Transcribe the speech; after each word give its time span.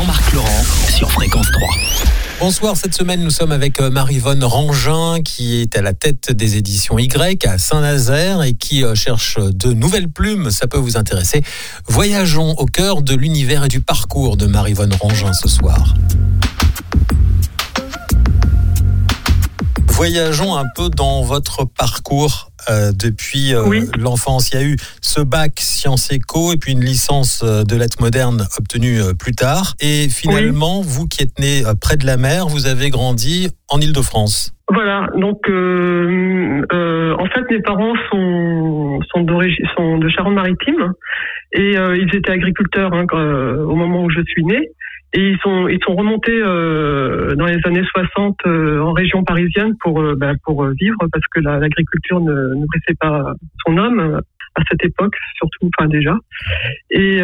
Jean-Marc 0.00 0.32
Laurent 0.32 0.64
sur 0.88 1.10
Fréquence 1.12 1.50
3. 1.52 1.68
Bonsoir, 2.40 2.74
cette 2.74 2.94
semaine 2.94 3.22
nous 3.22 3.28
sommes 3.28 3.52
avec 3.52 3.80
euh, 3.80 3.90
Marie-Vonne 3.90 4.42
Rangin 4.42 5.20
qui 5.22 5.60
est 5.60 5.76
à 5.76 5.82
la 5.82 5.92
tête 5.92 6.32
des 6.32 6.56
éditions 6.56 6.98
Y 6.98 7.46
à 7.46 7.58
Saint-Nazaire 7.58 8.42
et 8.42 8.54
qui 8.54 8.82
euh, 8.82 8.94
cherche 8.94 9.36
de 9.38 9.74
nouvelles 9.74 10.08
plumes, 10.08 10.50
ça 10.50 10.66
peut 10.66 10.78
vous 10.78 10.96
intéresser. 10.96 11.42
Voyageons 11.86 12.54
au 12.56 12.64
cœur 12.64 13.02
de 13.02 13.14
l'univers 13.14 13.66
et 13.66 13.68
du 13.68 13.82
parcours 13.82 14.38
de 14.38 14.46
Marie-Vonne 14.46 14.94
Rangin 14.98 15.34
ce 15.34 15.48
soir. 15.48 15.92
Voyageons 20.04 20.56
un 20.56 20.64
peu 20.74 20.88
dans 20.88 21.20
votre 21.20 21.66
parcours 21.78 22.48
euh, 22.70 22.90
depuis 22.90 23.52
euh, 23.52 23.62
Oui. 23.66 23.82
l'enfance. 23.98 24.50
Il 24.50 24.58
y 24.58 24.62
a 24.62 24.64
eu 24.66 24.76
ce 25.02 25.20
bac 25.20 25.52
sciences 25.60 26.10
éco 26.10 26.54
et 26.54 26.56
puis 26.56 26.72
une 26.72 26.80
licence 26.80 27.42
euh, 27.44 27.64
de 27.64 27.76
lettres 27.76 28.00
modernes 28.00 28.46
obtenue 28.58 28.98
euh, 28.98 29.12
plus 29.12 29.32
tard. 29.32 29.74
Et 29.78 30.08
finalement, 30.08 30.80
vous 30.80 31.06
qui 31.06 31.22
êtes 31.22 31.38
né 31.38 31.64
près 31.82 31.98
de 31.98 32.06
la 32.06 32.16
mer, 32.16 32.46
vous 32.48 32.66
avez 32.66 32.88
grandi 32.88 33.50
en 33.68 33.78
Île-de-France. 33.78 34.54
Voilà, 34.72 35.06
donc 35.18 35.40
en 35.50 37.26
fait 37.26 37.44
mes 37.50 37.60
parents 37.60 37.92
sont 38.10 39.00
sont 39.12 39.20
d'origine 39.20 39.66
sont 39.76 39.98
de 39.98 40.08
Charente-Maritime 40.08 40.92
et 41.52 41.72
ils 41.74 42.08
étaient 42.14 42.30
agriculteurs 42.30 42.94
hein, 42.94 43.04
quand- 43.06 43.18
au 43.18 43.74
moment 43.74 44.04
où 44.04 44.10
je 44.10 44.20
suis 44.28 44.44
née 44.44 44.70
et 45.12 45.30
ils 45.30 45.38
sont 45.42 45.66
ils 45.68 45.78
sont 45.84 45.94
remontés 45.94 46.40
euh, 46.42 47.34
dans 47.34 47.46
les 47.46 47.58
années 47.64 47.82
60 47.92 48.36
euh, 48.46 48.80
en 48.80 48.92
région 48.92 49.24
parisienne 49.24 49.74
pour 49.80 50.00
euh, 50.00 50.14
bah, 50.16 50.32
pour 50.44 50.64
vivre 50.80 50.98
parce 51.12 51.24
que 51.32 51.40
la- 51.40 51.58
l'agriculture 51.58 52.20
ne 52.20 52.54
nourrissait 52.54 52.94
pas 53.00 53.32
son 53.66 53.76
homme 53.76 54.20
à 54.56 54.62
cette 54.70 54.84
époque 54.84 55.14
surtout 55.36 55.68
enfin 55.78 55.88
déjà. 55.88 56.16
Et 56.90 57.22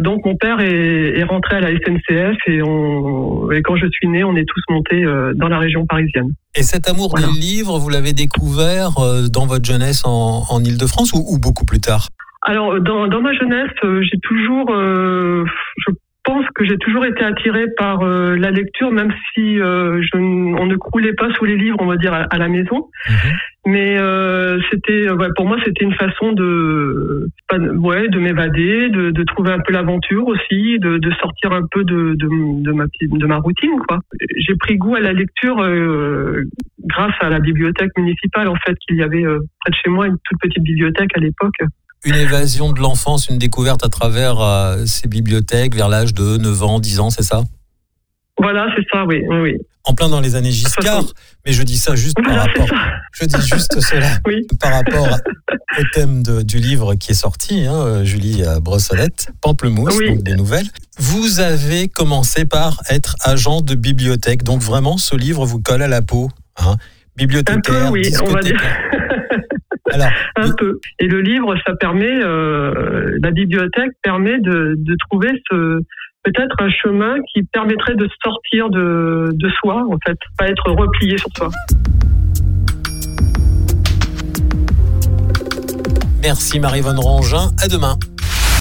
donc 0.00 0.24
mon 0.26 0.36
père 0.36 0.60
est, 0.60 1.18
est 1.18 1.24
rentré 1.24 1.56
à 1.56 1.60
la 1.60 1.70
SNCF 1.70 2.36
et 2.48 2.62
on 2.62 3.50
et 3.50 3.62
quand 3.62 3.76
je 3.76 3.86
suis 3.90 4.08
née 4.08 4.24
on 4.24 4.36
est 4.36 4.44
tous 4.46 4.62
montés 4.68 5.04
dans 5.34 5.48
la 5.48 5.58
région 5.58 5.86
parisienne. 5.86 6.28
Et 6.54 6.62
cet 6.62 6.88
amour 6.88 7.10
Voilà. 7.10 7.28
des 7.28 7.32
livres, 7.38 7.78
vous 7.78 7.88
l'avez 7.88 8.12
découvert 8.12 8.90
dans 9.30 9.46
votre 9.46 9.64
jeunesse 9.64 10.04
en, 10.04 10.42
en 10.50 10.62
Île-de-France 10.62 11.12
ou, 11.14 11.24
ou 11.26 11.38
beaucoup 11.38 11.64
plus 11.64 11.80
tard? 11.80 12.08
Alors, 12.42 12.80
dans, 12.80 13.08
dans 13.08 13.22
ma 13.22 13.32
jeunesse, 13.32 13.72
euh, 13.82 14.02
j'ai 14.02 14.20
toujours, 14.20 14.70
euh, 14.70 15.35
j'ai 16.68 16.78
toujours 16.78 17.04
été 17.04 17.22
attirée 17.24 17.66
par 17.76 18.02
euh, 18.02 18.36
la 18.36 18.50
lecture, 18.50 18.90
même 18.90 19.12
si 19.32 19.60
euh, 19.60 20.00
je, 20.02 20.18
on 20.18 20.66
ne 20.66 20.76
croulait 20.76 21.14
pas 21.14 21.28
sous 21.34 21.44
les 21.44 21.56
livres, 21.56 21.76
on 21.80 21.86
va 21.86 21.96
dire, 21.96 22.12
à, 22.12 22.22
à 22.30 22.38
la 22.38 22.48
maison. 22.48 22.88
Mais 23.66 23.98
euh, 23.98 24.60
c'était, 24.70 25.10
ouais, 25.10 25.28
pour 25.34 25.46
moi, 25.46 25.56
c'était 25.64 25.84
une 25.84 25.94
façon 25.94 26.32
de, 26.32 27.28
ouais, 27.78 28.08
de 28.08 28.18
m'évader, 28.20 28.88
de, 28.90 29.10
de 29.10 29.22
trouver 29.24 29.52
un 29.52 29.58
peu 29.58 29.72
l'aventure 29.72 30.26
aussi, 30.28 30.78
de, 30.78 30.98
de 30.98 31.10
sortir 31.20 31.52
un 31.52 31.66
peu 31.70 31.82
de, 31.82 32.14
ma 32.72 32.86
petite- 32.86 33.18
de 33.18 33.26
ma 33.26 33.38
routine, 33.38 33.78
quoi. 33.88 33.98
J'ai 34.36 34.54
pris 34.54 34.76
goût 34.76 34.94
à 34.94 35.00
la 35.00 35.12
lecture 35.12 35.56
grâce 36.84 37.14
à 37.20 37.28
la 37.28 37.40
bibliothèque 37.40 37.90
municipale, 37.96 38.48
en 38.48 38.56
fait, 38.64 38.76
qu'il 38.86 38.96
y 38.96 39.02
avait 39.02 39.24
près 39.24 39.70
de 39.70 39.76
chez 39.82 39.90
moi 39.90 40.06
une 40.06 40.16
toute 40.24 40.40
petite 40.40 40.62
bibliothèque 40.62 41.10
à 41.16 41.20
l'époque. 41.20 41.58
Une 42.06 42.14
évasion 42.14 42.72
de 42.72 42.78
l'enfance, 42.80 43.28
une 43.28 43.36
découverte 43.38 43.84
à 43.84 43.88
travers 43.88 44.38
euh, 44.40 44.86
ces 44.86 45.08
bibliothèques 45.08 45.74
vers 45.74 45.88
l'âge 45.88 46.14
de 46.14 46.36
9 46.36 46.62
ans, 46.62 46.78
10 46.78 47.00
ans, 47.00 47.10
c'est 47.10 47.24
ça? 47.24 47.42
Voilà, 48.38 48.66
c'est 48.76 48.84
ça, 48.92 49.04
oui, 49.06 49.22
oui, 49.28 49.36
oui. 49.40 49.54
En 49.84 49.94
plein 49.94 50.08
dans 50.08 50.20
les 50.20 50.36
années 50.36 50.52
Giscard, 50.52 51.04
mais 51.44 51.52
je 51.52 51.62
dis 51.64 51.76
ça 51.76 51.96
juste 51.96 52.14
par 52.16 52.24
Voilà, 52.26 52.42
rapport, 52.42 52.68
je 53.12 53.24
dis 53.24 53.40
juste 53.40 53.80
cela 53.80 54.06
Oui. 54.26 54.46
par 54.60 54.72
rapport 54.74 55.08
au 55.78 55.82
thème 55.94 56.22
de- 56.22 56.42
du 56.42 56.58
livre 56.58 56.94
qui 56.94 57.10
est 57.12 57.14
sorti, 57.14 57.66
hein, 57.66 58.04
Julie 58.04 58.44
euh, 58.44 58.60
Brossolette, 58.60 59.28
Pamplemousse, 59.40 59.96
Oui. 59.98 60.08
donc 60.10 60.22
des 60.22 60.34
nouvelles. 60.36 60.66
Vous 60.98 61.40
avez 61.40 61.88
commencé 61.88 62.44
par 62.44 62.82
être 62.88 63.16
agent 63.24 63.62
de 63.62 63.74
bibliothèque, 63.74 64.44
donc 64.44 64.60
vraiment 64.62 64.96
ce 64.96 65.16
livre 65.16 65.44
vous 65.44 65.60
colle 65.60 65.82
à 65.82 65.88
la 65.88 66.02
peau. 66.02 66.30
Hein. 66.58 66.72
Un 66.72 66.76
Bibliothécaire, 67.16 67.62
peu, 67.62 67.88
oui, 67.88 68.12
on 68.22 68.30
va 68.30 68.40
dire. 68.42 68.60
Alors, 69.92 70.08
Un 70.36 70.50
peu. 70.56 70.78
Et 70.98 71.06
le 71.06 71.20
livre, 71.20 71.54
ça 71.66 71.74
permet, 71.74 72.22
euh, 72.22 73.16
la 73.22 73.30
bibliothèque 73.30 73.92
permet 74.02 74.38
de, 74.38 74.74
de 74.76 74.96
trouver 75.08 75.30
ce 75.50 75.80
peut-être 76.24 76.56
un 76.58 76.70
chemin 76.70 77.14
qui 77.32 77.44
permettrait 77.44 77.94
de 77.94 78.08
sortir 78.24 78.68
de, 78.68 79.30
de 79.32 79.48
soi, 79.60 79.86
en 79.88 79.96
fait, 80.04 80.18
pas 80.36 80.48
être 80.48 80.70
replié 80.72 81.16
sur 81.18 81.28
soi. 81.36 81.50
merci 86.26 86.58
Marie-Vonne 86.58 86.98
Rangin, 86.98 87.50
à 87.62 87.68
demain. 87.68 87.96